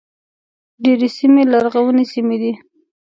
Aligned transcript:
ډېرې 0.83 1.09
سیمې 1.17 1.43
لرغونې 1.51 2.05
سیمې 2.13 2.37
دي. 2.41 2.53